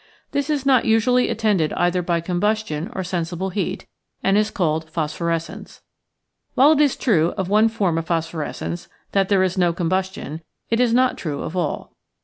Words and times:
This 0.31 0.49
is 0.49 0.65
not 0.65 0.85
usu 0.85 1.11
ally 1.11 1.23
attended 1.27 1.73
either 1.73 2.01
by 2.01 2.21
combustion 2.21 2.89
or 2.95 3.03
sensi 3.03 3.35
ble 3.35 3.51
heat, 3.51 3.85
and 4.23 4.35
is 4.35 4.49
called 4.49 4.89
phosphorescence. 4.89 5.83
While 6.55 6.71
it 6.71 6.81
is 6.81 6.95
true 6.95 7.35
of 7.37 7.49
one 7.49 7.69
form 7.69 7.99
of 7.99 8.07
phosphorescence 8.07 8.89
that 9.11 9.29
there 9.29 9.43
is 9.43 9.59
no 9.59 9.73
combustion, 9.73 10.41
it 10.71 10.79
is 10.79 10.91
not 10.91 11.19
true 11.19 11.43
of 11.43 11.55
all. 11.55 11.93